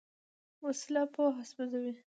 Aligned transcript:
وسله 0.65 1.03
پوهه 1.13 1.43
سوځوي 1.51 1.91